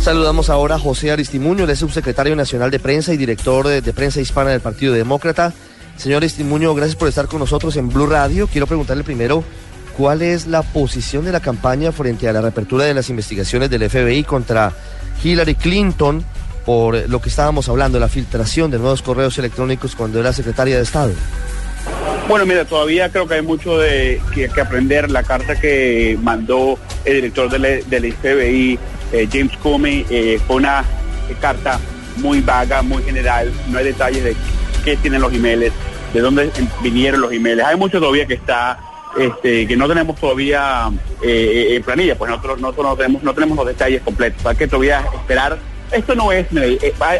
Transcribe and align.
Saludamos 0.00 0.50
ahora 0.50 0.74
a 0.74 0.78
José 0.78 1.10
Aristimuño, 1.10 1.64
él 1.64 1.70
es 1.70 1.78
subsecretario 1.78 2.36
nacional 2.36 2.70
de 2.70 2.78
prensa 2.78 3.14
y 3.14 3.16
director 3.16 3.66
de, 3.66 3.92
prensa 3.92 4.20
hispana 4.20 4.50
del 4.50 4.60
Partido 4.60 4.92
Demócrata. 4.92 5.52
Señor 5.96 6.18
Aristimuño, 6.18 6.74
gracias 6.74 6.96
por 6.96 7.08
estar 7.08 7.26
con 7.26 7.40
nosotros 7.40 7.76
en 7.76 7.88
Blue 7.88 8.06
Radio. 8.06 8.46
Quiero 8.46 8.66
preguntarle 8.66 9.04
primero 9.04 9.44
cuál 9.96 10.22
es 10.22 10.46
la 10.46 10.62
posición 10.62 11.24
de 11.24 11.32
la 11.32 11.40
campaña 11.40 11.92
frente 11.92 12.28
a 12.28 12.32
la 12.32 12.40
reapertura 12.42 12.84
de 12.84 12.94
las 12.94 13.08
investigaciones 13.10 13.70
del 13.70 13.88
FBI 13.88 14.24
contra 14.24 14.72
Hillary 15.22 15.54
Clinton 15.54 16.24
por 16.64 17.08
lo 17.08 17.20
que 17.20 17.28
estábamos 17.28 17.68
hablando, 17.68 17.98
la 18.00 18.08
filtración 18.08 18.70
de 18.70 18.78
nuevos 18.78 19.02
correos 19.02 19.36
electrónicos 19.38 19.94
cuando 19.94 20.20
era 20.20 20.32
secretaria 20.32 20.76
de 20.76 20.82
Estado. 20.82 21.12
Bueno, 22.28 22.46
mira, 22.46 22.64
todavía 22.64 23.10
creo 23.10 23.28
que 23.28 23.34
hay 23.34 23.42
mucho 23.42 23.78
de 23.78 24.20
que, 24.32 24.48
aprender. 24.60 25.10
La 25.10 25.22
carta 25.22 25.60
que 25.60 26.18
mandó 26.22 26.78
el 27.04 27.16
director 27.16 27.50
del 27.50 28.14
FBI, 28.14 28.78
eh, 29.14 29.28
James 29.32 29.56
Comey, 29.58 30.04
eh, 30.10 30.40
una 30.48 30.80
eh, 31.28 31.36
carta 31.40 31.78
muy 32.16 32.40
vaga, 32.40 32.82
muy 32.82 33.02
general. 33.04 33.52
No 33.68 33.78
hay 33.78 33.84
detalles 33.84 34.24
de 34.24 34.36
qué 34.84 34.96
tienen 34.96 35.22
los 35.22 35.32
emails, 35.32 35.72
de 36.12 36.20
dónde 36.20 36.50
vinieron 36.82 37.20
los 37.20 37.32
emails. 37.32 37.62
Hay 37.62 37.76
mucho 37.76 38.00
todavía 38.00 38.26
que 38.26 38.34
está, 38.34 38.78
este, 39.16 39.68
que 39.68 39.76
no 39.76 39.86
tenemos 39.86 40.16
todavía 40.16 40.90
en 41.22 41.82
planilla, 41.84 42.16
pues 42.18 42.28
nosotros, 42.28 42.60
nosotros 42.60 42.86
no 42.86 42.96
tenemos, 42.96 43.22
no 43.22 43.34
tenemos 43.34 43.56
los 43.56 43.66
detalles 43.66 44.02
completos. 44.02 44.44
Hay 44.44 44.56
que 44.56 44.66
todavía 44.66 45.04
esperar. 45.14 45.58
Esto 45.92 46.16
no 46.16 46.32
es, 46.32 46.46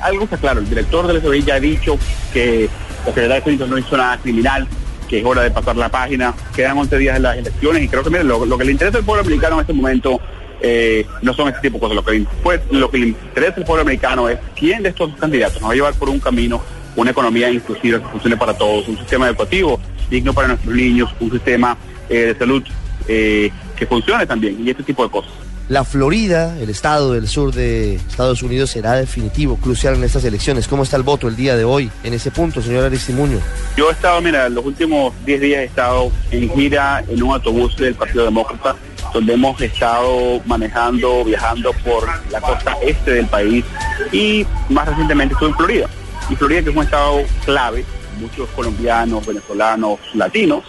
algo 0.03 0.25
está 0.25 0.37
claro. 0.37 0.61
El 0.61 0.69
director 0.69 1.07
del 1.07 1.21
FBI 1.21 1.43
ya 1.45 1.55
ha 1.55 1.61
dicho 1.61 1.97
que 2.33 2.69
la 3.05 3.07
secretaria 3.07 3.41
Clinton 3.45 3.71
no 3.71 3.79
hizo 3.79 3.97
nada 3.97 4.19
criminal 4.19 4.67
que 5.09 5.21
es 5.21 5.25
hora 5.25 5.43
de 5.43 5.51
pasar 5.51 5.77
la 5.77 5.89
página. 5.89 6.35
Quedan 6.55 6.79
11 6.79 6.99
días 6.99 7.15
de 7.15 7.21
las 7.21 7.37
elecciones 7.37 7.83
y 7.83 7.89
creo 7.89 8.03
que 8.03 8.11
miren, 8.11 8.27
lo, 8.27 8.59
que 8.59 8.65
le 8.65 8.73
interesa 8.73 8.99
al 8.99 9.05
pueblo 9.05 9.23
americano 9.23 9.57
en 9.57 9.61
este 9.61 9.73
momento 9.73 10.21
eh, 10.67 11.07
no 11.21 11.35
son 11.35 11.49
este 11.49 11.61
tipo 11.61 11.77
de 11.77 11.81
cosas. 11.81 11.97
Lo 11.97 12.05
que, 12.05 12.27
pues, 12.43 12.61
lo 12.71 12.91
que 12.91 12.99
le 12.99 13.09
interesa 13.09 13.57
al 13.59 13.65
pueblo 13.65 13.83
americano 13.83 14.31
es 14.31 14.39
quién 14.57 14.83
de 14.83 14.89
estos 14.89 15.15
candidatos 15.17 15.61
nos 15.61 15.69
va 15.69 15.73
a 15.73 15.77
llevar 15.77 15.95
por 15.95 16.09
un 16.09 16.19
camino, 16.19 16.63
una 16.97 17.11
economía 17.11 17.51
inclusiva 17.51 17.99
que 17.99 18.07
funcione 18.07 18.37
para 18.37 18.55
todos, 18.55 18.89
un 18.89 18.97
sistema 18.97 19.29
educativo 19.29 19.79
digno 20.09 20.33
para 20.33 20.49
nuestros 20.49 20.75
niños, 20.75 21.11
un 21.21 21.31
sistema 21.31 21.77
eh, 22.09 22.33
de 22.33 22.39
salud 22.39 22.63
eh, 23.09 23.51
que 23.77 23.87
funcione 23.87 24.27
también 24.27 24.57
y 24.67 24.71
este 24.71 24.83
tipo 24.83 25.05
de 25.05 25.11
cosas. 25.11 25.33
La 25.69 25.85
Florida, 25.85 26.59
el 26.61 26.69
estado 26.69 27.13
del 27.13 27.27
sur 27.27 27.53
de 27.53 27.95
Estados 27.97 28.43
Unidos, 28.43 28.71
será 28.71 28.93
definitivo, 28.93 29.57
crucial 29.57 29.95
en 29.95 30.05
estas 30.05 30.25
elecciones. 30.25 30.69
¿Cómo 30.69 30.83
está 30.83 30.97
el 30.97 31.03
voto 31.03 31.27
el 31.27 31.37
día 31.37 31.57
de 31.57 31.65
hoy 31.65 31.91
en 32.03 32.13
ese 32.13 32.31
punto, 32.31 32.61
señor 32.61 32.85
Aristimuño? 32.85 33.39
Yo 33.77 33.89
he 33.89 33.93
estado, 33.93 34.21
mira, 34.21 34.49
los 34.51 34.65
últimos 34.65 35.15
10 35.25 35.41
días 35.41 35.61
he 35.61 35.65
estado 35.65 36.13
en 36.31 36.51
gira 36.51 37.03
en 37.09 37.23
un 37.23 37.33
autobús 37.33 37.77
del 37.79 37.95
Partido 37.95 38.25
Demócrata, 38.25 38.77
donde 39.15 39.33
hemos 39.35 39.59
estado 39.61 40.43
manejando, 40.45 41.25
viajando 41.25 41.73
por 41.85 42.07
la 42.31 42.41
costa 42.41 42.77
este 42.83 43.13
del 43.13 43.27
país 43.27 43.65
y 44.13 44.45
más 44.69 44.89
recientemente 44.89 45.33
estuve 45.33 45.51
en 45.51 45.57
Florida. 45.57 45.89
Y 46.29 46.37
Florida 46.37 46.63
que 46.63 46.71
es 46.71 46.77
un 46.77 46.83
estado 46.83 47.23
clave, 47.45 47.85
muchos 48.21 48.49
colombianos, 48.51 49.25
venezolanos, 49.25 50.01
latinos. 50.15 50.65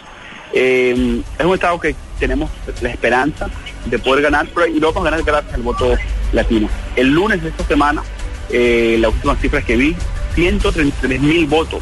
Eh, 0.54 1.22
es 1.38 1.46
un 1.46 1.54
estado 1.56 1.80
que 1.80 1.96
tenemos 2.20 2.50
la 2.82 2.90
esperanza 2.90 3.50
de 3.86 4.00
poder 4.00 4.22
ganar, 4.24 4.48
y 4.74 4.80
lo 4.80 4.94
vamos 4.94 5.08
a 5.08 5.12
ganar 5.12 5.26
gracias 5.26 5.54
al 5.54 5.64
voto 5.64 5.96
latino. 6.32 6.70
El 6.96 7.10
lunes 7.10 7.42
de 7.42 7.50
esta 7.50 7.64
semana, 7.66 8.04
eh, 8.52 8.98
las 9.00 9.12
últimas 9.12 9.40
cifras 9.40 9.66
que 9.66 9.76
vi, 9.76 9.96
133 10.36 11.22
mil 11.22 11.48
votos 11.48 11.82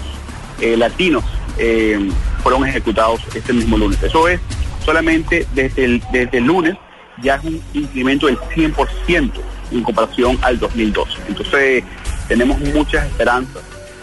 eh, 0.62 0.78
latinos 0.78 1.24
eh, 1.58 2.10
fueron 2.42 2.66
ejecutados 2.66 3.22
este 3.36 3.52
mismo 3.52 3.78
lunes. 3.78 4.02
Eso 4.02 4.28
es 4.28 4.40
solamente 4.86 5.46
desde 5.54 5.86
el, 5.86 6.04
desde 6.12 6.38
el 6.38 6.46
lunes, 6.46 6.76
ya 7.22 7.36
es 7.36 7.44
un 7.44 7.62
incremento 7.74 8.28
del 8.28 8.38
100% 8.38 9.32
en 9.72 9.84
comparación 9.84 10.38
al 10.42 10.60
2012. 10.60 11.12
Entonces, 11.28 11.84
tenemos 12.28 12.60
muchas 12.60 13.06
esperanzas 13.06 13.62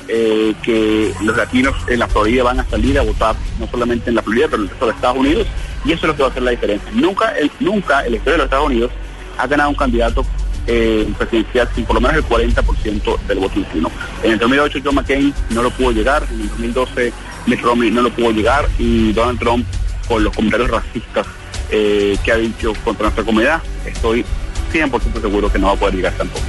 eh, 0.09 0.55
que 0.63 1.13
los 1.23 1.37
latinos 1.37 1.75
en 1.87 2.01
la 2.01 2.09
Florida 2.09 2.43
van 2.43 2.61
a 2.61 2.65
salir 2.69 2.99
a 2.99 3.03
votar, 3.03 3.37
no 3.59 3.67
solamente 3.69 4.11
en 4.11 4.17
la 4.17 4.23
Florida, 4.23 4.47
pero 4.51 4.63
en 4.63 4.63
el 4.65 4.71
resto 4.71 4.87
de 4.87 4.93
Estados 4.93 5.19
Unidos, 5.19 5.47
y 5.85 5.93
eso 5.93 6.03
es 6.03 6.09
lo 6.09 6.17
que 6.17 6.23
va 6.23 6.29
a 6.29 6.31
hacer 6.31 6.43
la 6.43 6.51
diferencia. 6.51 6.91
Nunca 6.93 7.31
el, 7.39 7.51
nunca 7.61 8.05
el 8.05 8.15
historia 8.15 8.33
de 8.33 8.39
los 8.39 8.45
Estados 8.47 8.67
Unidos 8.67 8.91
ha 9.39 9.47
ganado 9.47 9.71
un 9.71 9.77
candidato 9.77 10.25
eh, 10.67 11.09
presidencial 11.17 11.69
sin 11.75 11.85
por 11.85 11.95
lo 11.95 12.01
menos 12.01 12.17
el 12.17 12.25
40% 12.25 13.21
del 13.27 13.39
voto 13.39 13.61
latino. 13.61 13.91
En 14.23 14.33
el 14.33 14.39
2008 14.39 14.79
John 14.85 14.95
McCain 14.95 15.35
no 15.51 15.63
lo 15.63 15.71
pudo 15.71 15.93
llegar, 15.93 16.27
en 16.31 16.41
el 16.41 16.49
2012 16.49 17.13
Mitt 17.47 17.61
Romney 17.61 17.91
no 17.91 18.03
lo 18.03 18.11
pudo 18.11 18.31
llegar 18.31 18.69
y 18.79 19.13
Donald 19.13 19.39
Trump 19.39 19.67
con 20.11 20.25
los 20.25 20.35
comentarios 20.35 20.69
racistas 20.69 21.25
eh, 21.71 22.19
que 22.25 22.33
ha 22.33 22.37
dicho 22.37 22.73
contra 22.83 23.05
nuestra 23.05 23.23
comunidad, 23.23 23.63
estoy 23.87 24.25
100% 24.73 25.21
seguro 25.21 25.53
que 25.53 25.59
no 25.61 25.69
va 25.69 25.75
a 25.75 25.77
poder 25.77 25.95
llegar 25.95 26.13
tampoco. 26.15 26.45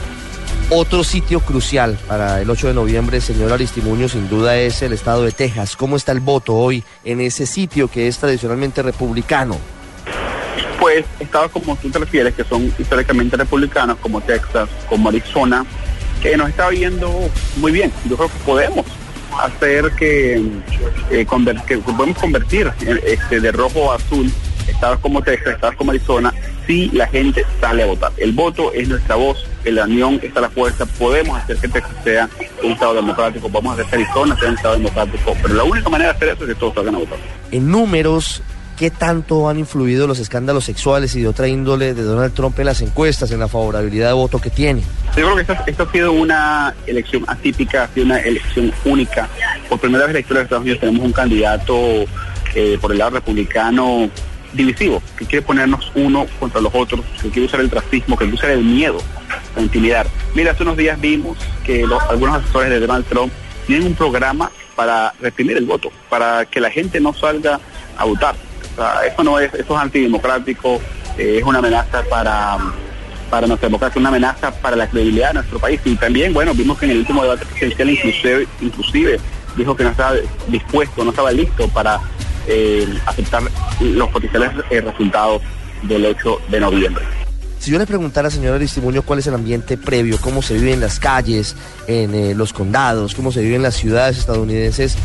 Otro 0.71 1.03
sitio 1.03 1.41
crucial 1.41 1.99
para 2.07 2.41
el 2.41 2.49
8 2.49 2.69
de 2.69 2.73
noviembre, 2.73 3.21
señor 3.21 3.53
Aristimuño, 3.53 4.09
sin 4.09 4.27
duda 4.29 4.57
es 4.57 4.81
el 4.81 4.93
estado 4.93 5.23
de 5.23 5.31
Texas. 5.31 5.75
¿Cómo 5.75 5.95
está 5.95 6.11
el 6.11 6.21
voto 6.21 6.55
hoy 6.55 6.83
en 7.03 7.21
ese 7.21 7.45
sitio 7.45 7.87
que 7.87 8.07
es 8.07 8.17
tradicionalmente 8.17 8.81
republicano? 8.81 9.57
Pues 10.79 11.05
estados 11.19 11.51
como 11.51 11.75
tú 11.75 11.91
te 11.91 11.99
refieres, 11.99 12.33
que 12.33 12.43
son 12.43 12.73
históricamente 12.79 13.37
republicanos, 13.37 13.97
como 13.97 14.21
Texas, 14.21 14.69
como 14.89 15.09
Arizona, 15.09 15.63
que 16.19 16.35
nos 16.35 16.49
está 16.49 16.69
viendo 16.69 17.29
muy 17.57 17.71
bien. 17.71 17.93
Yo 18.09 18.17
creo 18.17 18.29
que 18.29 18.39
podemos 18.43 18.85
hacer 19.39 19.91
que, 19.97 20.35
eh, 21.09 21.25
que 21.67 21.77
podemos 21.77 22.17
convertir 22.17 22.71
este, 23.05 23.39
de 23.39 23.51
rojo 23.51 23.91
a 23.91 23.95
azul 23.95 24.31
estados 24.67 24.99
como 24.99 25.21
Texas, 25.21 25.55
estados 25.55 25.75
como 25.75 25.91
Arizona, 25.91 26.33
si 26.65 26.89
la 26.89 27.07
gente 27.07 27.45
sale 27.59 27.83
a 27.83 27.85
votar. 27.85 28.11
El 28.17 28.31
voto 28.31 28.71
es 28.73 28.87
nuestra 28.87 29.15
voz, 29.15 29.45
en 29.65 29.75
la 29.75 29.85
unión 29.85 30.19
está 30.23 30.41
la 30.41 30.49
fuerza, 30.49 30.85
podemos 30.85 31.37
hacer 31.39 31.57
que 31.57 31.67
Texas 31.67 31.95
sea 32.03 32.29
un 32.63 32.71
estado 32.71 32.95
democrático, 32.95 33.49
podemos 33.49 33.73
hacer 33.73 33.85
que 33.87 33.95
Arizona 34.03 34.37
sea 34.39 34.49
un 34.49 34.55
estado 34.55 34.75
democrático, 34.75 35.35
pero 35.41 35.53
la 35.53 35.63
única 35.63 35.89
manera 35.89 36.11
de 36.11 36.17
hacer 36.17 36.29
eso 36.29 36.43
es 36.43 36.49
que 36.49 36.55
todos 36.55 36.73
salgan 36.73 36.95
a 36.95 36.99
votar. 36.99 37.19
En 37.51 37.69
números, 37.69 38.41
¿qué 38.81 38.89
tanto 38.89 39.47
han 39.47 39.59
influido 39.59 40.07
los 40.07 40.17
escándalos 40.17 40.65
sexuales 40.65 41.15
y 41.15 41.21
de 41.21 41.27
otra 41.27 41.47
índole 41.47 41.93
de 41.93 42.01
Donald 42.01 42.33
Trump 42.33 42.57
en 42.57 42.65
las 42.65 42.81
encuestas, 42.81 43.29
en 43.29 43.39
la 43.39 43.47
favorabilidad 43.47 44.07
de 44.07 44.13
voto 44.13 44.41
que 44.41 44.49
tiene? 44.49 44.81
Yo 45.15 45.23
creo 45.23 45.35
que 45.35 45.41
esta, 45.41 45.63
esta 45.67 45.83
ha 45.83 45.91
sido 45.91 46.11
una 46.11 46.73
elección 46.87 47.23
atípica, 47.27 47.83
ha 47.83 47.87
sido 47.89 48.07
una 48.07 48.17
elección 48.21 48.73
única. 48.83 49.29
Por 49.69 49.79
primera 49.79 50.05
vez 50.05 50.09
en 50.09 50.13
la 50.15 50.19
historia 50.21 50.39
de 50.39 50.43
Estados 50.45 50.63
Unidos 50.63 50.79
tenemos 50.79 51.05
un 51.05 51.11
candidato 51.11 51.75
eh, 52.55 52.79
por 52.81 52.91
el 52.91 52.97
lado 52.97 53.11
republicano 53.11 54.09
divisivo, 54.51 55.03
que 55.15 55.27
quiere 55.27 55.45
ponernos 55.45 55.91
uno 55.93 56.25
contra 56.39 56.59
los 56.59 56.73
otros, 56.73 57.01
que 57.21 57.29
quiere 57.29 57.45
usar 57.45 57.59
el 57.59 57.69
racismo, 57.69 58.17
que 58.17 58.23
quiere 58.23 58.35
usar 58.35 58.49
el 58.49 58.63
miedo 58.63 58.97
para 59.53 59.61
intimidar. 59.61 60.07
Mira, 60.33 60.53
hace 60.53 60.63
unos 60.63 60.75
días 60.75 60.99
vimos 60.99 61.37
que 61.63 61.85
algunos 62.09 62.37
asesores 62.37 62.71
de 62.71 62.79
Donald 62.79 63.05
Trump 63.05 63.31
tienen 63.67 63.85
un 63.85 63.93
programa 63.93 64.49
para 64.75 65.13
reprimir 65.21 65.57
el 65.57 65.65
voto, 65.65 65.91
para 66.09 66.45
que 66.45 66.59
la 66.59 66.71
gente 66.71 66.99
no 66.99 67.13
salga 67.13 67.59
a 67.95 68.05
votar. 68.05 68.33
Sea, 68.81 69.05
eso 69.05 69.23
no 69.23 69.39
es, 69.39 69.53
eso 69.53 69.75
es 69.75 69.81
antidemocrático, 69.81 70.81
eh, 71.17 71.37
es 71.39 71.43
una 71.43 71.59
amenaza 71.59 72.01
para 72.09 72.57
para 73.29 73.47
nuestra 73.47 73.69
democracia, 73.69 73.97
una 73.97 74.09
amenaza 74.09 74.51
para 74.51 74.75
la 74.75 74.87
credibilidad 74.87 75.29
de 75.29 75.35
nuestro 75.35 75.57
país. 75.57 75.79
Y 75.85 75.95
también, 75.95 76.33
bueno, 76.33 76.53
vimos 76.53 76.77
que 76.77 76.85
en 76.85 76.91
el 76.91 76.97
último 76.97 77.23
debate 77.23 77.45
presidencial 77.45 77.89
inclusive, 77.89 78.47
inclusive 78.59 79.19
dijo 79.55 79.75
que 79.75 79.83
no 79.85 79.91
estaba 79.91 80.15
dispuesto, 80.47 81.03
no 81.05 81.11
estaba 81.11 81.31
listo 81.31 81.67
para 81.69 82.01
eh, 82.47 82.85
aceptar 83.05 83.43
los 83.79 84.09
potenciales 84.09 84.51
eh, 84.69 84.81
resultados 84.81 85.41
del 85.83 86.05
8 86.07 86.39
de 86.49 86.59
noviembre. 86.59 87.05
Si 87.59 87.71
yo 87.71 87.77
le 87.77 87.85
preguntara, 87.85 88.29
señor 88.29 88.55
Aristimuño, 88.55 89.03
cuál 89.03 89.19
es 89.19 89.27
el 89.27 89.35
ambiente 89.35 89.77
previo, 89.77 90.17
cómo 90.19 90.41
se 90.41 90.55
vive 90.55 90.73
en 90.73 90.81
las 90.81 90.99
calles, 90.99 91.55
en 91.87 92.37
los 92.37 92.51
condados, 92.51 93.15
cómo 93.15 93.31
se 93.31 93.41
vive 93.41 93.55
en 93.55 93.63
las 93.63 93.75
ciudades 93.75 94.17
estadounidenses, 94.17 94.97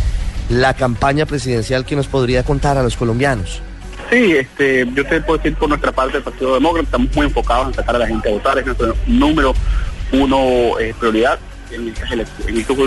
la 0.49 0.75
campaña 0.75 1.27
presidencial 1.27 1.85
que 1.85 1.97
nos 1.97 2.07
podría 2.07 2.43
contar 2.43 2.79
a 2.79 2.83
los 2.83 2.97
colombianos. 2.97 3.63
Sí, 4.11 4.37
este, 4.37 4.87
yo 4.95 5.05
te 5.05 5.21
puedo 5.21 5.39
decir 5.39 5.57
por 5.57 5.69
nuestra 5.69 5.91
parte 5.91 6.15
del 6.15 6.23
Partido 6.23 6.55
Demócrata, 6.55 6.85
estamos 6.85 7.15
muy 7.15 7.27
enfocados 7.27 7.69
en 7.69 7.75
sacar 7.75 7.97
a 7.97 7.99
la 7.99 8.07
gente 8.07 8.29
a 8.29 8.33
votar, 8.33 8.59
es 8.59 8.67
nuestro 8.67 8.95
número 9.07 9.55
uno 10.13 10.79
eh, 10.79 10.95
prioridad 10.99 11.39
en, 11.73 11.89
estos 11.89 12.79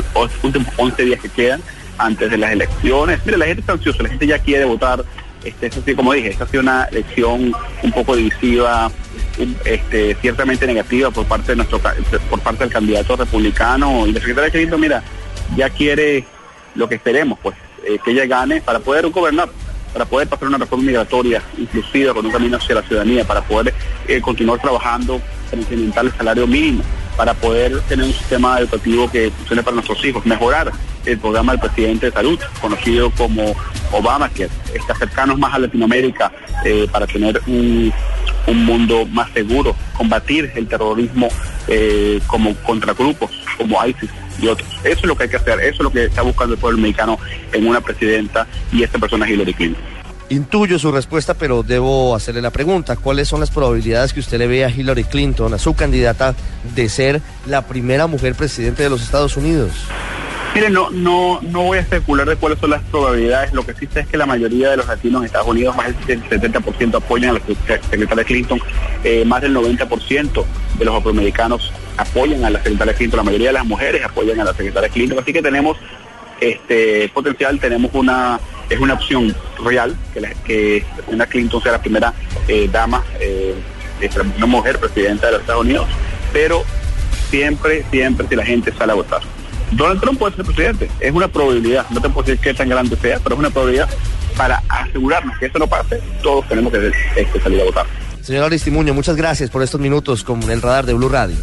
últimos 0.44 0.68
11 0.78 1.04
días 1.04 1.20
que 1.20 1.30
quedan 1.30 1.62
antes 1.98 2.32
de 2.32 2.38
las 2.38 2.52
elecciones. 2.52 3.20
Mira, 3.26 3.38
la 3.38 3.46
gente 3.46 3.62
está 3.62 3.74
ansiosa, 3.74 4.04
la 4.04 4.10
gente 4.10 4.28
ya 4.28 4.40
quiere 4.40 4.64
votar. 4.64 5.04
Este, 5.44 5.68
eso 5.68 5.82
sí, 5.86 5.94
como 5.94 6.14
dije, 6.14 6.30
esta 6.30 6.46
ha 6.46 6.48
sido 6.48 6.64
una 6.64 6.86
elección 6.86 7.54
un 7.84 7.92
poco 7.92 8.16
divisiva, 8.16 8.92
este, 9.66 10.16
ciertamente 10.16 10.68
negativa 10.68 11.12
por 11.12 11.26
parte 11.26 11.52
de 11.52 11.58
nuestro 11.58 11.80
por 12.30 12.40
parte 12.42 12.64
del 12.64 12.74
candidato 12.74 13.16
republicano 13.16 14.06
y 14.06 14.12
la 14.12 14.20
secretaria 14.20 14.50
Clinton, 14.50 14.82
mira, 14.82 15.04
ya 15.56 15.70
quiere 15.70 16.26
lo 16.80 16.88
que 16.88 16.96
esperemos, 16.96 17.38
pues, 17.44 17.56
eh, 17.86 18.00
que 18.04 18.12
ella 18.12 18.26
gane 18.26 18.62
para 18.62 18.80
poder 18.80 19.08
gobernar, 19.10 19.50
para 19.94 20.06
poder 20.06 20.28
pasar 20.28 20.48
una 20.48 20.58
reforma 20.58 20.86
migratoria 20.86 21.44
inclusiva 21.58 22.14
con 22.14 22.26
un 22.26 22.32
camino 22.32 22.58
hacia 22.58 22.76
la 22.76 22.84
ciudadanía, 22.84 23.26
para 23.26 23.42
poder 23.42 23.74
eh, 24.08 24.22
continuar 24.22 24.60
trabajando 24.60 25.22
para 25.50 25.62
incrementar 25.62 26.06
el 26.06 26.14
salario 26.14 26.48
mínimo, 26.48 26.84
para 27.18 27.34
poder 27.34 27.82
tener 27.82 28.06
un 28.06 28.14
sistema 28.14 28.60
educativo 28.60 29.12
que 29.12 29.30
funcione 29.32 29.62
para 29.62 29.76
nuestros 29.76 30.04
hijos, 30.06 30.26
mejorar 30.26 30.72
el 31.06 31.18
programa 31.18 31.54
del 31.54 31.62
presidente 31.62 32.06
de 32.06 32.12
salud, 32.12 32.40
conocido 32.62 33.10
como 33.12 33.56
Obama, 33.92 34.30
que 34.30 34.48
está 34.74 34.96
cercano 34.96 35.36
más 35.36 35.54
a 35.54 35.60
Latinoamérica 35.60 36.32
eh, 36.64 36.88
para 36.92 37.08
tener 37.08 37.42
un, 37.48 37.92
un 38.48 38.66
mundo 38.66 39.06
más 39.06 39.32
seguro 39.32 39.76
combatir 39.94 40.52
el 40.56 40.68
terrorismo 40.68 41.30
eh, 41.68 42.20
como 42.28 42.56
contra 42.56 42.94
grupos 42.94 43.32
como 43.58 43.86
ISIS 43.86 44.10
y 44.42 44.48
otros. 44.48 44.68
Eso 44.84 45.00
es 45.02 45.06
lo 45.06 45.16
que 45.16 45.24
hay 45.24 45.30
que 45.30 45.36
hacer, 45.36 45.60
eso 45.60 45.76
es 45.76 45.82
lo 45.82 45.92
que 45.92 46.06
está 46.06 46.22
buscando 46.22 46.54
el 46.54 46.60
pueblo 46.60 46.80
mexicano 46.80 47.20
en 47.52 47.68
una 47.68 47.82
presidenta 47.82 48.48
y 48.72 48.84
esta 48.84 48.98
persona 48.98 49.26
es 49.26 49.32
Hillary 49.32 49.54
Clinton. 49.54 49.84
Intuyo 50.30 50.78
su 50.78 50.92
respuesta, 50.92 51.34
pero 51.34 51.64
debo 51.64 52.16
hacerle 52.16 52.42
la 52.42 52.52
pregunta. 52.52 52.96
¿Cuáles 52.96 53.28
son 53.28 53.40
las 53.40 53.50
probabilidades 53.50 54.14
que 54.14 54.20
usted 54.20 54.38
le 54.38 54.46
ve 54.46 54.64
a 54.64 54.70
Hillary 54.70 55.04
Clinton, 55.04 55.54
a 55.56 55.58
su 55.58 55.74
candidata, 55.74 56.36
de 56.76 56.88
ser 56.88 57.22
la 57.48 57.64
primera 57.64 58.06
mujer 58.06 58.36
presidente 58.36 58.84
de 58.84 58.92
los 58.92 59.02
Estados 59.02 59.38
Unidos? 59.38 59.72
Mire, 60.56 60.70
no, 60.70 60.90
no, 60.90 61.40
no 61.42 61.64
voy 61.64 61.78
a 61.78 61.82
especular 61.82 62.28
de 62.28 62.36
cuáles 62.36 62.60
son 62.60 62.72
las 62.72 62.82
probabilidades. 62.84 63.54
Lo 63.54 63.66
que 63.66 63.74
sí 63.74 63.88
sé 63.92 64.02
es 64.02 64.08
que 64.08 64.18
la 64.18 64.26
mayoría 64.26 64.72
de 64.72 64.78
los 64.78 64.88
latinos 64.88 65.22
en 65.22 65.26
Estados 65.28 65.48
Unidos, 65.48 65.76
más 65.76 65.88
del 66.08 66.24
70% 66.24 66.96
apoyan 66.96 67.32
a 67.32 67.34
la 67.34 67.40
secretaria 67.90 68.24
Clinton, 68.24 68.60
eh, 69.04 69.24
más 69.26 69.42
del 69.42 69.56
90% 69.56 70.46
de 70.78 70.86
los 70.86 70.96
afroamericanos 70.96 71.72
apoyan 71.98 72.44
a 72.46 72.50
la 72.50 72.64
secretaria 72.64 72.94
Clinton, 72.94 73.18
la 73.18 73.24
mayoría 73.24 73.48
de 73.48 73.54
las 73.54 73.66
mujeres 73.66 74.04
apoyan 74.04 74.40
a 74.40 74.46
la 74.46 74.54
secretaria 74.54 74.90
Clinton, 74.90 75.20
así 75.20 75.34
que 75.34 75.42
tenemos 75.42 75.78
este 76.40 77.10
potencial, 77.10 77.60
tenemos 77.60 77.92
una 77.94 78.40
es 78.70 78.80
una 78.80 78.94
opción 78.94 79.36
real 79.64 79.96
que, 80.14 80.22
la, 80.22 80.30
que 80.30 80.86
una 81.08 81.26
Clinton 81.26 81.62
sea 81.62 81.74
la 81.74 81.82
primera 81.82 82.14
eh, 82.48 82.70
dama, 82.72 83.04
eh, 83.20 83.56
una 84.38 84.46
mujer 84.46 84.80
presidenta 84.80 85.26
de 85.28 85.34
los 85.34 85.42
Estados 85.42 85.66
Unidos, 85.66 85.88
pero 86.32 86.64
siempre, 87.30 87.84
siempre 87.92 88.28
si 88.28 88.36
la 88.36 88.46
gente 88.46 88.72
sale 88.74 88.92
a 88.92 88.96
votar. 88.96 89.22
Donald 89.72 90.02
Trump 90.02 90.20
puede 90.20 90.36
ser 90.36 90.46
presidente, 90.46 90.90
es 91.00 91.14
una 91.14 91.28
probabilidad, 91.28 91.86
no 91.90 92.02
te 92.02 92.10
puedo 92.10 92.26
decir 92.26 92.42
qué 92.42 92.54
tan 92.54 92.70
grande 92.70 92.96
sea, 92.96 93.20
pero 93.20 93.36
es 93.36 93.40
una 93.40 93.50
probabilidad 93.50 93.90
para 94.36 94.64
asegurarnos 94.70 95.38
que 95.38 95.48
eso 95.48 95.60
no 95.60 95.68
pase, 95.68 96.02
todos 96.24 96.48
tenemos 96.48 96.72
que, 96.72 96.92
este, 97.16 97.42
salir 97.42 97.62
a 97.62 97.66
votar. 97.66 97.86
Señor 98.22 98.46
Aristimuño, 98.46 98.94
muchas 98.94 99.16
gracias 99.16 99.50
por 99.50 99.64
estos 99.64 99.80
minutos 99.80 100.24
con 100.24 100.42
el 100.50 100.62
radar 100.62 100.86
de 100.86 100.94
Blue 100.94 101.10
Radio. 101.10 101.38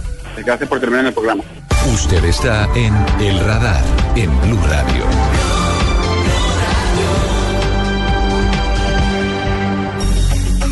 Gracias 0.45 0.69
por 0.69 0.81
terminar 0.81 1.07
el 1.07 1.13
programa. 1.13 1.43
Usted 1.93 2.25
está 2.25 2.69
en 2.75 2.93
El 3.21 3.39
Radar, 3.41 3.83
en 4.17 4.41
Blue 4.41 4.61
Radio. 4.69 5.05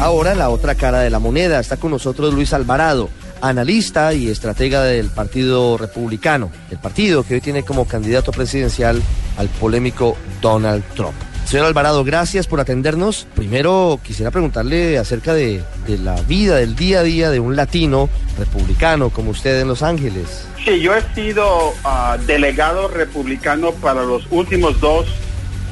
Ahora 0.01 0.35
la 0.35 0.51
otra 0.51 0.75
cara 0.75 1.01
de 1.01 1.09
la 1.09 1.19
moneda. 1.19 1.61
Está 1.61 1.77
con 1.77 1.91
nosotros 1.91 2.35
Luis 2.35 2.53
Alvarado, 2.53 3.09
analista 3.49 4.15
y 4.15 4.29
estratega 4.29 4.83
del 4.83 5.11
Partido 5.11 5.77
Republicano, 5.77 6.51
el 6.71 6.79
partido 6.79 7.25
que 7.25 7.35
hoy 7.35 7.41
tiene 7.41 7.63
como 7.63 7.87
candidato 7.87 8.33
presidencial 8.33 9.03
al 9.37 9.49
polémico 9.49 10.17
Donald 10.41 10.83
Trump. 10.95 11.15
Señor 11.45 11.67
Alvarado, 11.67 12.05
gracias 12.05 12.47
por 12.47 12.59
atendernos. 12.61 13.27
Primero 13.35 14.01
quisiera 14.03 14.31
preguntarle 14.31 14.97
acerca 14.97 15.35
de, 15.35 15.63
la 16.03 16.15
vida, 16.23 16.57
del 16.57 16.75
día 16.75 17.01
a 17.01 17.03
día 17.03 17.31
de 17.31 17.39
un 17.39 17.55
latino 17.55 18.09
republicano 18.39 19.11
como 19.11 19.33
usted 19.33 19.61
en 19.61 19.69
Los 19.69 19.83
Ángeles. 19.83 20.47
Sí, 20.65 20.81
yo 20.81 20.95
he 20.95 21.03
sido 21.15 21.75
ah, 21.85 22.17
delegado 22.27 22.89
republicano 22.89 23.73
para 23.73 24.05
los 24.05 24.27
últimos 24.31 24.81
dos 24.81 25.07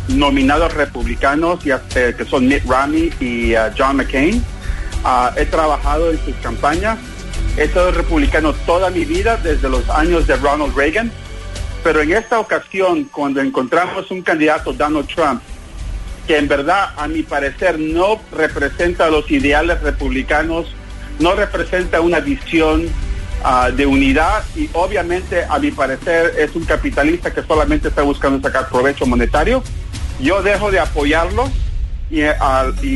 nominados 0.08 0.74
republicanos, 0.74 1.60
eh, 1.64 2.14
que 2.16 2.24
son 2.26 2.46
Mitt 2.46 2.64
Romney 2.66 3.10
y 3.18 3.54
uh, 3.54 3.72
John 3.76 3.96
McCain. 3.96 4.44
Uh, 5.04 5.36
he 5.38 5.46
trabajado 5.46 6.10
en 6.10 6.18
sus 6.22 6.34
campañas. 6.36 6.98
He 7.56 7.68
sido 7.68 7.90
republicano 7.90 8.52
toda 8.52 8.90
mi 8.90 9.04
vida, 9.04 9.36
desde 9.36 9.68
los 9.68 9.88
años 9.90 10.26
de 10.26 10.36
Ronald 10.36 10.76
Reagan. 10.76 11.12
Pero 11.84 12.00
en 12.00 12.12
esta 12.12 12.38
ocasión, 12.38 13.04
cuando 13.04 13.40
encontramos 13.40 14.10
un 14.10 14.22
candidato, 14.22 14.72
Donald 14.72 15.08
Trump, 15.08 15.42
que 16.26 16.38
en 16.38 16.48
verdad, 16.48 16.90
a 16.96 17.08
mi 17.08 17.22
parecer, 17.22 17.78
no 17.78 18.20
representa 18.32 19.10
los 19.10 19.28
ideales 19.30 19.80
republicanos, 19.82 20.72
no 21.18 21.34
representa 21.34 22.00
una 22.00 22.20
visión 22.20 22.86
uh, 23.44 23.72
de 23.72 23.84
unidad 23.84 24.44
y 24.54 24.70
obviamente, 24.72 25.44
a 25.48 25.58
mi 25.58 25.72
parecer, 25.72 26.34
es 26.38 26.54
un 26.54 26.64
capitalista 26.64 27.34
que 27.34 27.42
solamente 27.42 27.88
está 27.88 28.02
buscando 28.02 28.40
sacar 28.40 28.68
provecho 28.68 29.04
monetario 29.04 29.62
yo 30.22 30.42
dejo 30.42 30.70
de 30.70 30.78
apoyarlo 30.78 31.50
y, 32.10 32.20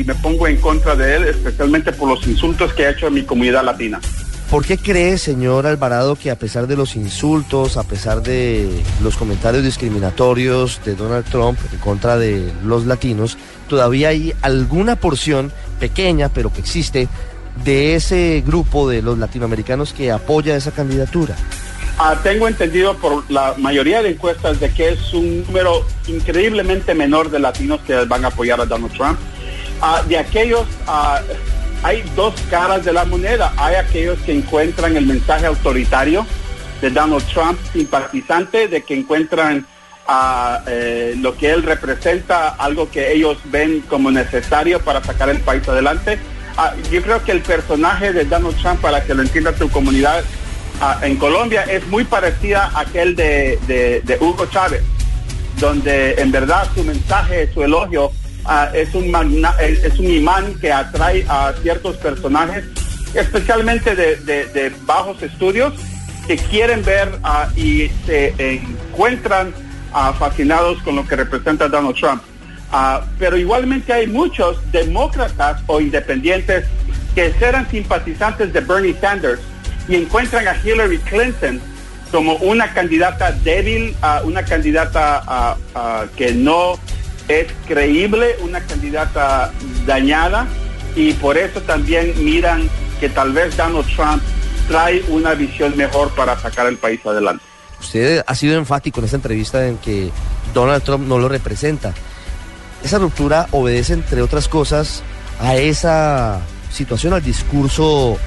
me 0.05 0.15
pongo 0.17 0.47
en 0.47 0.59
contra 0.59 0.95
de 0.95 1.17
él, 1.17 1.25
especialmente 1.25 1.93
por 1.93 2.09
los 2.09 2.27
insultos 2.27 2.73
que 2.75 2.87
ha 2.87 2.91
hecho 2.91 3.07
a 3.07 3.11
mi 3.11 3.25
comunidad 3.25 3.65
latina. 3.65 4.01
¿Por 4.51 4.65
qué 4.65 4.79
cree, 4.79 5.19
señor 5.19 5.67
Alvarado, 5.67 6.15
que 6.15 6.31
a 6.31 6.39
pesar 6.39 6.69
de 6.69 6.77
los 6.77 6.95
insultos, 6.95 7.77
a 7.77 7.83
pesar 7.83 8.23
de 8.23 8.83
los 9.03 9.17
comentarios 9.17 9.65
discriminatorios 9.65 10.81
de 10.85 10.95
Donald 10.95 11.25
Trump 11.25 11.59
en 11.73 11.79
contra 11.79 12.17
de 12.17 12.53
los 12.65 12.87
latinos, 12.87 13.37
todavía 13.69 14.11
hay 14.11 14.33
alguna 14.43 14.95
porción 14.97 15.53
pequeña, 15.81 16.29
pero 16.29 16.53
que 16.53 16.61
existe, 16.61 17.09
de 17.65 17.95
ese 17.97 18.43
grupo 18.47 18.89
de 18.89 19.03
los 19.03 19.19
latinoamericanos 19.19 19.93
que 19.93 20.13
apoya 20.13 20.57
esa 20.57 20.71
candidatura? 20.71 21.35
Ah, 21.99 22.15
tengo 22.23 22.47
entendido 22.47 22.95
por 22.99 23.29
la 23.31 23.55
mayoría 23.57 24.03
de 24.03 24.11
encuestas 24.11 24.61
de 24.61 24.71
que 24.71 24.91
es 24.91 25.15
un 25.15 25.45
número 25.47 25.87
increíblemente 26.07 26.95
menor 26.95 27.31
de 27.31 27.39
latinos 27.39 27.81
que 27.87 27.95
van 28.05 28.25
a 28.25 28.29
apoyar 28.29 28.61
a 28.61 28.67
Donald 28.67 28.93
Trump. 28.93 29.19
Ah, 29.81 30.03
de 30.07 30.19
aquellos, 30.19 30.67
ah, 30.87 31.21
hay 31.83 32.03
dos 32.15 32.35
caras 32.51 32.85
de 32.85 32.93
la 32.93 33.05
moneda. 33.05 33.53
Hay 33.57 33.77
aquellos 33.77 34.19
que 34.21 34.33
encuentran 34.33 34.97
el 34.97 35.07
mensaje 35.07 35.47
autoritario 35.47 36.27
de 36.81 36.91
Donald 36.91 37.25
Trump, 37.27 37.59
simpatizante, 37.73 38.69
de 38.69 38.83
que 38.83 38.95
encuentran 38.95 39.67
eh, 40.67 41.15
lo 41.19 41.37
que 41.37 41.51
él 41.51 41.63
representa, 41.63 42.49
algo 42.49 42.91
que 42.91 43.13
ellos 43.13 43.39
ven 43.47 43.83
como 43.89 44.11
necesario 44.11 44.81
para 44.81 45.03
sacar 45.03 45.29
el 45.31 45.41
país 45.41 45.67
adelante. 45.69 46.19
yo 46.91 47.03
creo 47.03 47.23
que 47.25 47.33
el 47.33 47.43
personaje 47.43 48.13
de 48.13 48.25
Donald 48.25 48.57
Trump, 48.61 48.81
para 48.81 49.05
que 49.05 49.15
lo 49.15 49.23
entienda 49.23 49.53
tu 49.53 49.69
comunidad, 49.71 50.25
Ah, 50.79 50.99
en 51.03 51.17
Colombia 51.17 51.63
es 51.63 51.87
muy 51.87 52.05
parecida 52.05 52.71
a 52.75 52.81
aquel 52.81 53.17
de, 53.17 54.19
Hugo 54.21 54.45
Chávez, 54.47 54.83
donde 55.59 56.13
en 56.21 56.31
verdad 56.31 56.69
su 56.75 56.85
mensaje, 56.85 57.51
su 57.55 57.63
elogio 57.63 58.13
ah, 58.47 58.71
es, 58.73 58.95
un 58.95 59.13
es 59.61 59.99
un 59.99 60.11
imán 60.11 60.55
que 60.61 60.73
atrae 60.73 61.25
a 61.29 61.53
ciertos 61.63 61.97
personajes, 61.97 62.65
especialmente 63.15 63.95
de, 63.95 64.73
bajos 64.85 65.23
estudios, 65.23 65.75
que 66.27 66.37
quieren 66.37 66.85
ver 66.85 67.19
ah, 67.23 67.49
y 67.57 67.91
se 68.07 68.35
encuentran 68.39 69.55
fascinados 70.19 70.83
con 70.83 70.97
lo 70.97 71.07
que 71.07 71.17
representa 71.17 71.69
Donald 71.69 71.97
Trump. 71.97 72.23
pero 73.19 73.37
igualmente 73.39 73.93
hay 73.93 74.07
muchos 74.07 74.59
demócratas 74.71 75.63
o 75.67 75.81
independientes 75.81 76.67
que 77.15 77.33
serán 77.35 77.67
simpatizantes 77.71 78.53
de 78.53 78.61
Bernie 78.61 78.95
Sanders 79.01 79.41
y 79.89 79.95
encuentran 79.95 80.47
a 80.49 80.57
Hillary 80.63 80.99
Clinton 80.99 81.63
como 82.11 82.35
una 82.37 82.73
candidata 82.73 83.33
débil, 83.33 83.95
una 84.25 84.45
candidata 84.45 85.57
que 86.17 86.33
no 86.33 86.79
es 87.29 87.47
creíble, 87.67 88.37
una 88.41 88.61
candidata 88.61 89.53
dañada 89.85 90.47
y 90.95 91.13
por 91.15 91.37
eso 91.37 91.61
también 91.63 92.13
miran 92.25 92.69
que 93.01 93.09
tal 93.09 93.33
vez 93.33 93.57
Donald 93.57 93.87
Trump 93.95 94.23
trae 94.69 95.05
una 95.09 95.35
visión 95.35 95.77
mejor 95.77 96.11
para 96.11 96.39
sacar 96.39 96.67
el 96.67 96.77
país 96.77 97.01
adelante. 97.05 97.45
Usted 97.81 98.25
ha 98.27 98.35
sido 98.35 98.57
enfático 98.57 99.01
en 99.01 99.05
esta 99.05 99.17
entrevista 99.17 99.67
en 99.67 99.79
que 99.79 100.11
Donald 100.55 100.83
Trump 100.83 101.07
no 101.07 101.19
lo 101.19 101.29
representa. 101.29 101.93
Esa 102.83 102.99
ruptura 102.99 103.49
obedece, 103.53 103.93
entre 103.93 104.23
otras 104.23 104.49
cosas, 104.49 105.03
a 105.41 105.57
esa 105.57 106.41
situación, 106.71 107.13
al 107.13 107.23
discurso 107.23 108.19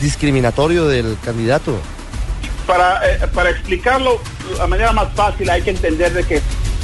discriminatorio 0.00 0.86
del 0.86 1.16
candidato? 1.24 1.78
Para, 2.66 3.00
eh, 3.08 3.18
para 3.34 3.50
explicarlo 3.50 4.20
de 4.48 4.58
la 4.58 4.66
manera 4.66 4.92
más 4.92 5.12
fácil 5.14 5.48
hay 5.50 5.62
que 5.62 5.70
entender 5.70 6.12
de 6.12 6.24
que 6.24 6.40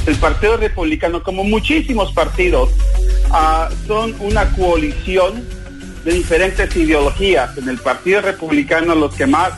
el 0.07 0.15
Partido 0.15 0.55
Republicano, 0.55 1.21
como 1.21 1.43
muchísimos 1.43 2.13
partidos, 2.13 2.69
ah, 3.29 3.69
son 3.85 4.15
una 4.19 4.49
coalición 4.51 5.43
de 6.05 6.13
diferentes 6.13 6.73
ideologías. 6.75 7.57
En 7.57 7.67
el 7.67 7.77
Partido 7.77 8.21
Republicano 8.21 8.95
los 8.95 9.13
que 9.13 9.27
más 9.27 9.51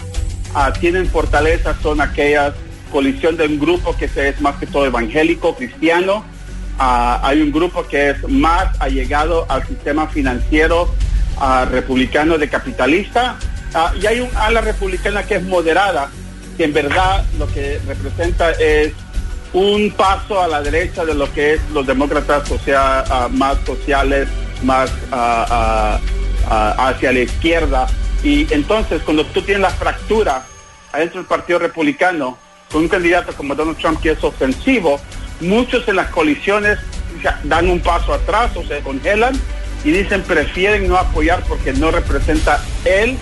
ah, 0.56 0.74
tienen 0.74 1.08
fortaleza 1.08 1.76
son 1.82 2.02
aquellas 2.02 2.54
coalición 2.92 3.38
de 3.38 3.46
un 3.46 3.60
grupo 3.60 3.96
que 3.96 4.06
es 4.06 4.42
más 4.42 4.56
que 4.56 4.66
todo 4.66 4.88
evangélico, 4.88 5.56
cristiano. 5.56 6.26
Ah, 6.80 7.20
hay 7.24 7.42
un 7.42 7.52
grupo 7.52 7.86
que 7.88 8.12
es 8.12 8.28
más 8.28 8.76
allegado 8.82 9.46
al 9.50 9.66
sistema 9.68 10.08
financiero 10.08 10.94
republicano 11.72 12.38
de 12.38 12.50
capitalista 12.50 13.38
y 14.02 14.06
hay 14.06 14.20
un 14.20 14.30
ala 14.36 14.60
republicana 14.60 15.24
que 15.24 15.36
es 15.36 15.44
moderada, 15.44 16.10
que 16.58 16.66
en 16.66 16.74
verdad 16.74 17.24
lo 17.38 17.48
que 17.48 17.80
representa 17.88 18.52
es 18.52 18.92
un 19.54 19.92
paso 19.92 20.42
a 20.42 20.48
la 20.48 20.62
derecha 20.62 21.06
de 21.06 21.14
lo 21.14 21.32
que 21.34 21.54
es 21.54 21.62
los 21.74 21.86
demócratas, 21.88 22.44
ah, 22.76 23.28
más 23.32 23.58
sociales, 23.66 24.28
más 24.64 24.92
ah, 25.12 26.00
hacia 26.48 27.12
la 27.12 27.20
izquierda. 27.20 27.88
Y 28.24 28.52
entonces 28.54 29.02
cuando 29.04 29.26
tú 29.26 29.42
tienes 29.42 29.62
la 29.62 29.70
fractura 29.70 30.46
adentro 30.92 31.20
del 31.20 31.28
Partido 31.28 31.60
Republicano, 31.60 32.38
con 32.72 32.84
un 32.84 32.88
candidato 32.88 33.34
como 33.34 33.56
Donald 33.56 33.78
Trump 33.78 34.00
que 34.02 34.12
es 34.12 34.24
ofensivo, 34.24 35.00
muchos 35.42 35.88
en 35.88 35.96
las 35.96 36.10
colisiones 36.10 36.80
dan 37.44 37.70
un 37.70 37.80
paso 37.80 38.14
atrás 38.14 38.52
o 38.56 38.64
se 38.64 38.80
congelan 38.82 39.40
y 39.84 39.92
dicen 39.92 40.22
prefieren 40.24 40.88
no 40.88 40.98
apoyar 40.98 41.44
porque 41.48 41.74
no 41.74 41.92
representa 41.92 42.64
él 42.86 43.18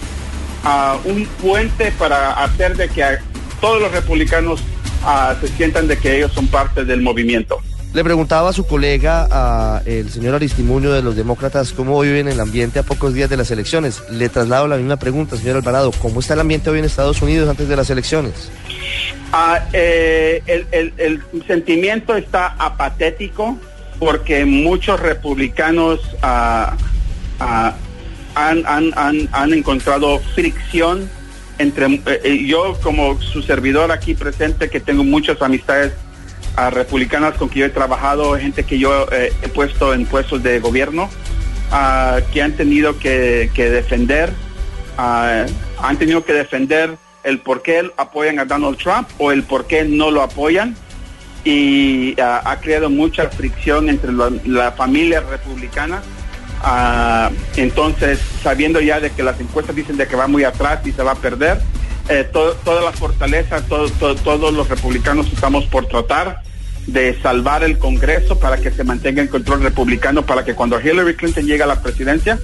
un 1.05 1.25
puente 1.41 1.91
para 1.97 2.31
hacer 2.43 2.75
de 2.75 2.89
que 2.89 3.17
todos 3.61 3.81
los 3.81 3.91
republicanos 3.91 4.61
se 5.41 5.47
sientan 5.49 5.87
de 5.87 5.97
que 5.97 6.17
ellos 6.17 6.31
son 6.33 6.47
parte 6.47 6.85
del 6.85 7.01
movimiento. 7.01 7.59
Le 7.93 8.03
preguntaba 8.03 8.49
a 8.49 8.53
su 8.53 8.67
colega, 8.67 9.81
el 9.85 10.09
señor 10.09 10.35
Aristimuño 10.35 10.91
de 10.91 11.01
los 11.01 11.15
demócratas, 11.15 11.71
cómo 11.71 11.99
viven 12.01 12.27
el 12.27 12.39
ambiente 12.39 12.79
a 12.79 12.83
pocos 12.83 13.13
días 13.13 13.29
de 13.29 13.37
las 13.37 13.49
elecciones. 13.49 14.03
Le 14.11 14.29
traslado 14.29 14.67
la 14.67 14.77
misma 14.77 14.97
pregunta, 14.97 15.37
señor 15.37 15.57
Alvarado. 15.57 15.91
¿Cómo 15.91 16.19
está 16.19 16.33
el 16.33 16.41
ambiente 16.41 16.69
hoy 16.69 16.79
en 16.79 16.85
Estados 16.85 17.21
Unidos 17.21 17.49
antes 17.49 17.67
de 17.67 17.75
las 17.75 17.89
elecciones? 17.89 18.51
Ah, 19.31 19.61
eh, 19.73 20.41
el, 20.45 21.23
sentimiento 21.47 22.15
está 22.15 22.55
apatético 22.59 23.57
porque 23.99 24.45
muchos 24.45 24.99
republicanos 24.99 25.99
ah, 26.21 26.75
ah, 27.39 27.73
han, 28.35 29.53
encontrado 29.53 30.19
fricción 30.35 31.09
entre 31.59 31.85
eh, 31.87 32.01
eh, 32.23 32.45
yo 32.45 32.77
como 32.81 33.19
su 33.21 33.41
servidor 33.41 33.91
aquí 33.91 34.15
presente 34.15 34.69
que 34.69 34.79
tengo 34.79 35.03
muchas 35.03 35.41
amistades 35.41 35.93
a 36.55 36.69
republicanas 36.69 37.35
con 37.35 37.49
que 37.49 37.59
yo 37.59 37.65
he 37.65 37.69
trabajado, 37.69 38.37
gente 38.37 38.63
que 38.63 38.79
yo 38.79 39.07
eh, 39.11 39.31
he 39.41 39.47
puesto 39.47 39.93
en 39.93 40.05
puestos 40.05 40.41
de 40.41 40.59
gobierno, 40.59 41.09
que 42.31 42.41
han 42.41 42.53
tenido 42.53 42.97
que, 42.97 43.51
defender, 43.53 44.31
han 44.97 45.97
tenido 45.99 46.23
que 46.23 46.33
defender 46.33 46.97
el 47.23 47.39
por 47.39 47.61
qué 47.61 47.91
apoyan 47.97 48.39
a 48.39 48.45
Donald 48.45 48.77
Trump 48.77 49.07
o 49.19 49.31
el 49.31 49.43
por 49.43 49.67
qué 49.67 49.83
no 49.83 50.09
lo 50.09 50.23
apoyan 50.23 50.75
y 51.43 52.19
ha 52.19 52.57
creado 52.61 52.89
mucha 52.89 53.29
fricción 53.29 53.89
entre 53.89 54.11
la, 54.13 54.71
familia 54.71 55.19
republicana. 55.19 56.01
Entonces, 57.55 58.19
sabiendo 58.41 58.81
ya 58.81 58.99
de 58.99 59.11
que 59.11 59.23
las 59.23 59.39
encuestas 59.39 59.75
dicen 59.75 59.97
de 59.97 60.07
que 60.07 60.15
va 60.15 60.27
muy 60.27 60.43
atrás 60.43 60.79
y 60.85 60.91
se 60.91 61.03
va 61.03 61.11
a 61.11 61.15
perder, 61.15 61.59
eh, 62.09 62.27
toda 62.31 62.81
la 62.81 62.91
fortaleza, 62.91 63.61
todos 63.61 64.53
los 64.53 64.69
republicanos 64.69 65.27
estamos 65.31 65.65
por 65.65 65.87
tratar 65.87 66.41
de 66.87 67.19
salvar 67.21 67.63
el 67.63 67.77
Congreso 67.77 68.39
para 68.39 68.57
que 68.57 68.71
se 68.71 68.83
mantenga 68.83 69.21
en 69.21 69.27
control 69.27 69.61
republicano, 69.61 70.25
para 70.25 70.45
que 70.45 70.55
cuando 70.55 70.79
Hillary 70.79 71.15
Clinton 71.15 71.45
llegue 71.45 71.63
a 71.63 71.67
la 71.67 71.81
presidencia, 71.81 72.39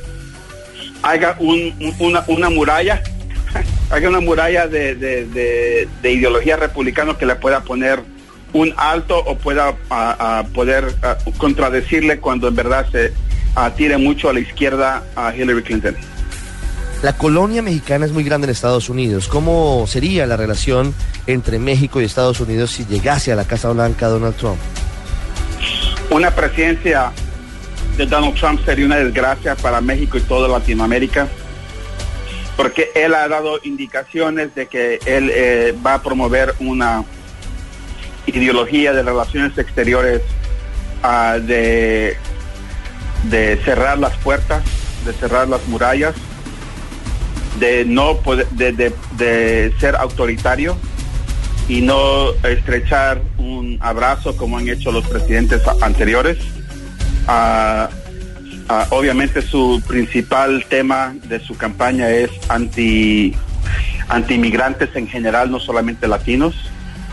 haga 1.01 1.37
una, 1.39 2.49
muralla, 2.49 3.01
haga 3.89 4.09
una 4.09 4.19
muralla 4.19 4.67
de, 4.67 5.87
ideología 6.03 6.57
republicana 6.57 7.17
que 7.17 7.25
le 7.25 7.35
pueda 7.35 7.61
poner 7.61 8.01
un 8.51 8.73
alto 8.77 9.17
o 9.17 9.37
pueda 9.37 9.75
poder 10.53 10.93
contradecirle 11.37 12.19
cuando 12.19 12.49
en 12.49 12.55
verdad 12.55 12.85
se 12.91 13.13
tire 13.75 13.97
mucho 13.97 14.29
a 14.29 14.33
la 14.33 14.39
izquierda 14.39 15.03
a 15.15 15.35
Hillary 15.35 15.63
Clinton. 15.63 15.95
La 17.03 17.13
colonia 17.17 17.61
mexicana 17.61 18.05
es 18.05 18.13
muy 18.13 18.23
grande 18.23 18.45
en 18.45 18.51
Estados 18.51 18.89
Unidos. 18.89 19.27
¿Cómo 19.27 19.85
sería 19.87 20.25
la 20.25 20.37
relación 20.37 20.93
entre 21.27 21.59
México 21.59 21.99
y 21.99 22.05
Estados 22.05 22.39
Unidos 22.39 22.71
si 22.71 22.85
llegase 22.85 23.31
a 23.31 23.35
la 23.35 23.45
Casa 23.45 23.69
Blanca 23.71 24.07
Donald 24.07 24.35
Trump? 24.37 24.57
Una 26.09 26.31
presidencia 26.31 27.11
de 27.97 28.05
Donald 28.05 28.35
Trump 28.35 28.63
sería 28.63 28.85
una 28.85 28.95
desgracia 28.97 29.55
para 29.55 29.81
México 29.81 30.17
y 30.17 30.21
toda 30.21 30.47
Latinoamérica, 30.47 31.27
porque 32.55 32.89
él 32.95 33.13
ha 33.13 33.27
dado 33.27 33.59
indicaciones 33.63 34.55
de 34.55 34.67
que 34.67 34.99
él 35.05 35.29
eh, 35.33 35.75
va 35.85 35.95
a 35.95 36.01
promover 36.01 36.55
una 36.59 37.03
ideología 38.25 38.93
de 38.93 39.03
relaciones 39.03 39.57
exteriores 39.57 40.21
ah, 41.03 41.37
de, 41.41 42.15
de 43.23 43.59
cerrar 43.63 43.97
las 43.97 44.15
puertas, 44.17 44.63
de 45.05 45.13
cerrar 45.13 45.47
las 45.47 45.65
murallas 45.67 46.15
de 47.59 47.85
no 47.85 48.17
poder, 48.17 48.47
de, 48.49 49.73
ser 49.79 49.95
autoritario 49.95 50.75
y 51.67 51.81
no 51.81 52.31
estrechar 52.43 53.21
un 53.37 53.77
abrazo 53.79 54.35
como 54.35 54.57
han 54.57 54.67
hecho 54.67 54.91
los 54.91 55.07
presidentes 55.07 55.61
anteriores. 55.81 56.37
Ah, 57.27 57.89
ah, 58.69 58.87
obviamente 58.89 59.41
su 59.41 59.81
principal 59.87 60.65
tema 60.67 61.15
de 61.23 61.39
su 61.39 61.55
campaña 61.55 62.09
es 62.09 62.31
anti 62.49 63.35
anti 64.09 64.33
inmigrantes 64.33 64.89
en 64.95 65.07
general, 65.07 65.51
no 65.51 65.59
solamente 65.59 66.07
latinos. 66.07 66.55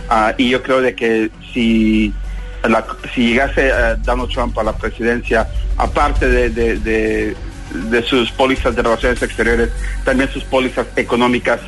Ah, 0.08 0.34
y 0.36 0.48
yo 0.48 0.62
creo 0.62 0.80
de 0.80 0.94
que 0.94 1.30
si 1.52 2.12
si 3.14 3.28
llegase 3.28 3.70
Donald 4.02 4.30
Trump 4.30 4.58
a 4.58 4.62
la 4.62 4.76
presidencia, 4.76 5.48
aparte 5.76 6.28
de 6.28 7.34
de 7.72 8.02
sus 8.02 8.30
pólizas 8.32 8.74
de 8.74 8.82
relaciones 8.82 9.22
exteriores, 9.22 9.70
también 10.04 10.30
sus 10.30 10.44
pólizas 10.44 10.86
económicas 10.96 11.60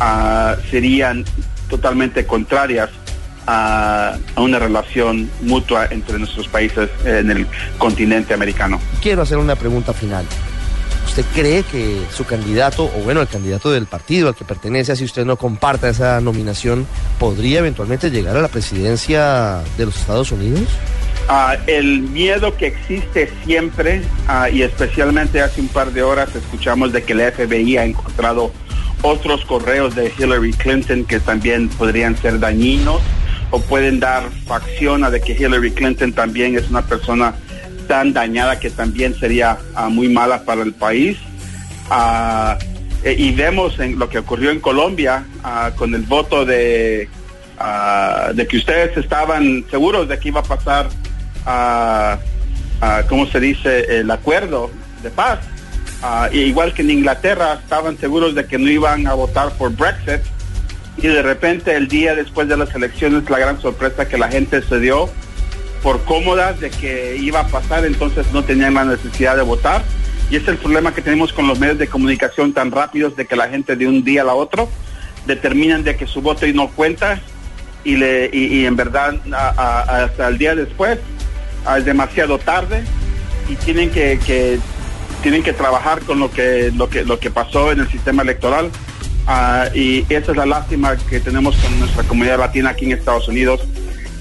ah, 0.00 0.56
serían 0.70 1.24
totalmente 1.68 2.26
contrarias 2.26 2.90
a, 3.46 4.16
una 4.36 4.58
relación 4.58 5.30
mutua 5.42 5.86
entre 5.90 6.18
nuestros 6.18 6.48
países 6.48 6.90
en 7.04 7.30
el 7.30 7.46
continente 7.78 8.34
americano. 8.34 8.80
Quiero 9.02 9.22
hacer 9.22 9.38
una 9.38 9.56
pregunta 9.56 9.92
final. 9.92 10.26
¿Usted 11.08 11.24
cree 11.34 11.62
que 11.64 12.02
su 12.12 12.24
candidato, 12.24 12.84
o 12.84 13.02
bueno, 13.02 13.20
el 13.20 13.26
candidato 13.26 13.72
del 13.72 13.86
partido 13.86 14.28
al 14.28 14.36
que 14.36 14.44
pertenece, 14.44 14.94
si 14.94 15.04
usted 15.04 15.24
no 15.24 15.36
comparta 15.36 15.88
esa 15.88 16.20
nominación, 16.20 16.86
podría 17.18 17.58
eventualmente 17.58 18.10
llegar 18.10 18.36
a 18.36 18.42
la 18.42 18.48
presidencia 18.48 19.62
de 19.76 19.86
los 19.86 19.96
Estados 19.96 20.30
Unidos? 20.30 20.68
Ah, 21.28 21.56
el 21.66 22.02
miedo 22.02 22.56
que 22.56 22.68
existe 22.68 23.30
siempre, 23.44 24.02
ah, 24.28 24.48
y 24.48 24.62
especialmente 24.62 25.40
hace 25.40 25.60
un 25.60 25.68
par 25.68 25.92
de 25.92 26.02
horas 26.02 26.28
escuchamos 26.36 26.92
de 26.92 27.02
que 27.02 27.14
el 27.14 27.32
FBI 27.32 27.78
ha 27.78 27.84
encontrado 27.84 28.52
otros 29.02 29.44
correos 29.46 29.96
de 29.96 30.12
Hillary 30.16 30.52
Clinton 30.52 31.04
que 31.04 31.20
también 31.20 31.68
podrían 31.68 32.16
ser 32.18 32.38
dañinos 32.38 33.00
o 33.50 33.60
pueden 33.60 33.98
dar 33.98 34.24
facción 34.46 35.04
a 35.04 35.10
de 35.10 35.20
que 35.20 35.32
Hillary 35.32 35.72
Clinton 35.72 36.12
también 36.12 36.56
es 36.56 36.68
una 36.70 36.82
persona 36.82 37.34
tan 37.88 38.12
dañada 38.12 38.60
que 38.60 38.70
también 38.70 39.18
sería 39.18 39.58
ah, 39.74 39.88
muy 39.88 40.08
mala 40.08 40.44
para 40.44 40.62
el 40.62 40.72
país. 40.72 41.18
E, 43.02 43.12
y 43.14 43.32
vemos 43.32 43.80
en 43.80 43.98
lo 43.98 44.08
que 44.08 44.18
ocurrió 44.18 44.50
en 44.50 44.60
Colombia 44.60 45.24
con 45.76 45.94
el 45.94 46.02
voto 46.02 46.44
de, 46.44 47.08
de 48.34 48.46
que 48.46 48.56
ustedes 48.56 48.96
estaban 48.96 49.64
seguros 49.70 50.08
de 50.08 50.18
que 50.18 50.28
iba 50.28 50.40
a 50.40 50.42
pasar 50.42 50.88
¿cómo 53.08 53.26
se 53.26 53.40
dice?, 53.40 54.00
el 54.00 54.10
acuerdo 54.10 54.70
de 55.02 55.10
paz. 55.10 55.38
igual 56.32 56.74
que 56.74 56.82
en 56.82 56.90
Inglaterra 56.90 57.60
estaban 57.62 57.96
seguros 57.98 58.34
de 58.34 58.46
que 58.46 58.58
no 58.58 58.68
iban 58.68 59.06
a 59.06 59.14
votar 59.14 59.50
por 59.52 59.74
Brexit 59.74 60.20
y 60.98 61.06
de 61.06 61.22
repente 61.22 61.76
el 61.76 61.86
día 61.86 62.14
después 62.14 62.48
de 62.48 62.56
las 62.56 62.74
elecciones 62.74 63.30
la 63.30 63.38
gran 63.38 63.60
sorpresa 63.60 64.08
que 64.08 64.18
la 64.18 64.28
gente 64.28 64.60
se 64.62 64.80
dio 64.80 65.08
por 65.82 66.04
cómodas 66.04 66.60
de 66.60 66.70
que 66.70 67.16
iba 67.16 67.40
a 67.40 67.46
pasar, 67.46 67.84
entonces 67.84 68.26
no 68.32 68.44
tenían 68.44 68.74
la 68.74 68.84
necesidad 68.84 69.36
de 69.36 69.42
votar. 69.42 69.82
Y 70.30 70.36
es 70.36 70.46
el 70.46 70.56
problema 70.58 70.94
que 70.94 71.00
tenemos 71.00 71.32
con 71.32 71.46
los 71.46 71.58
medios 71.58 71.78
de 71.78 71.86
comunicación 71.86 72.52
tan 72.52 72.70
rápidos 72.70 73.16
de 73.16 73.26
que 73.26 73.36
la 73.36 73.48
gente 73.48 73.76
de 73.76 73.86
un 73.86 74.04
día 74.04 74.22
a 74.22 74.24
la 74.26 74.34
otro 74.34 74.68
determinan 75.26 75.84
de 75.84 75.96
que 75.96 76.06
su 76.06 76.20
voto 76.20 76.46
no 76.54 76.68
cuenta 76.68 77.20
y, 77.84 77.96
le, 77.96 78.28
y, 78.32 78.66
en 78.66 78.76
verdad 78.76 79.16
hasta 79.30 80.28
el 80.28 80.36
día 80.36 80.54
después 80.54 80.98
Ah, 81.68 81.76
es 81.76 81.84
demasiado 81.84 82.38
tarde 82.38 82.82
y 83.48 83.54
tienen 83.56 83.90
que, 83.90 84.58
tienen 85.22 85.42
que 85.42 85.52
trabajar 85.52 86.00
con 86.00 86.18
lo 86.18 86.30
que 86.30 86.72
lo 86.74 86.88
que 86.88 87.04
lo 87.04 87.18
que 87.18 87.30
pasó 87.30 87.72
en 87.72 87.80
el 87.80 87.90
sistema 87.90 88.22
electoral 88.22 88.70
ah, 89.26 89.66
y 89.74 90.06
esa 90.08 90.30
es 90.30 90.36
la 90.38 90.46
lástima 90.46 90.96
que 90.96 91.20
tenemos 91.20 91.56
con 91.56 91.78
nuestra 91.78 92.04
comunidad 92.04 92.38
latina 92.38 92.70
aquí 92.70 92.86
en 92.86 92.92
Estados 92.92 93.28
Unidos 93.28 93.60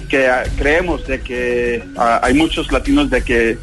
que 0.07 0.27
ah, 0.27 0.43
creemos 0.57 1.05
de 1.07 1.21
que 1.21 1.83
hay 1.97 2.33
muchos 2.33 2.71
latinos 2.71 3.09
de 3.09 3.23
que 3.23 3.49
eh, 3.51 3.57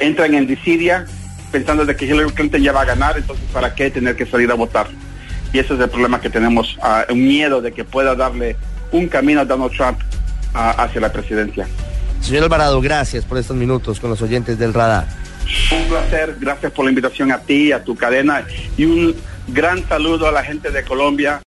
entran 0.00 0.34
en 0.34 0.46
disidia 0.46 1.06
pensando 1.50 1.84
de 1.86 1.96
que 1.96 2.04
Hillary 2.04 2.30
Clinton 2.32 2.62
ya 2.62 2.72
va 2.72 2.82
a 2.82 2.84
ganar 2.84 3.16
entonces 3.16 3.44
para 3.52 3.74
qué 3.74 3.90
tener 3.90 4.16
que 4.16 4.26
salir 4.26 4.50
a 4.50 4.54
votar 4.54 4.86
y 5.52 5.58
ese 5.58 5.74
es 5.74 5.80
el 5.80 5.88
problema 5.88 6.20
que 6.20 6.30
tenemos 6.30 6.76
un 7.10 7.24
miedo 7.24 7.60
de 7.60 7.72
que 7.72 7.84
pueda 7.84 8.14
darle 8.14 8.56
un 8.92 9.08
camino 9.08 9.40
a 9.40 9.44
Donald 9.44 9.72
Trump 9.72 9.98
hacia 10.52 11.00
la 11.00 11.12
presidencia. 11.12 11.66
Señor 12.20 12.44
Alvarado, 12.44 12.80
gracias 12.80 13.24
por 13.24 13.38
estos 13.38 13.56
minutos 13.56 14.00
con 14.00 14.10
los 14.10 14.20
oyentes 14.20 14.58
del 14.58 14.74
radar. 14.74 15.06
Un 15.72 15.88
placer, 15.88 16.36
gracias 16.38 16.72
por 16.72 16.84
la 16.84 16.90
invitación 16.90 17.32
a 17.32 17.38
ti, 17.38 17.72
a 17.72 17.82
tu 17.82 17.96
cadena 17.96 18.44
y 18.76 18.84
un 18.84 19.14
gran 19.48 19.86
saludo 19.88 20.28
a 20.28 20.32
la 20.32 20.42
gente 20.42 20.70
de 20.70 20.82
Colombia. 20.82 21.36